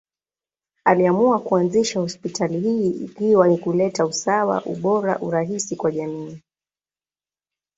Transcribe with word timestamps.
Aliamua 0.85 1.39
kuanzisha 1.39 1.99
hospitali 1.99 2.59
hii 2.59 2.89
ikiwa 2.89 3.47
ni 3.47 3.57
kuleta 3.57 4.05
usawa, 4.05 4.63
ubora, 4.65 5.19
urahisi 5.19 5.75
kwa 5.75 5.91
jamii. 5.91 6.41